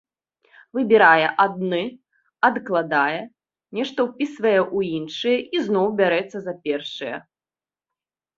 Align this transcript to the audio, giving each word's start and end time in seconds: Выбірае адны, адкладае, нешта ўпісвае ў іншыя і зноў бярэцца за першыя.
Выбірае 0.75 1.25
адны, 1.43 1.81
адкладае, 2.49 3.17
нешта 3.81 3.99
ўпісвае 4.07 4.55
ў 4.55 4.79
іншыя 5.01 5.37
і 5.59 5.63
зноў 5.67 5.87
бярэцца 6.01 6.37
за 6.49 6.53
першыя. 6.67 7.15